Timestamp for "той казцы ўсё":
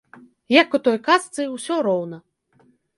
0.89-1.81